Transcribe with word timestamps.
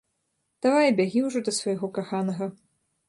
Давай, 0.65 0.87
бягі 0.99 1.23
ўжо 1.27 1.39
да 1.49 1.55
свайго 1.59 1.91
каханага. 1.99 2.45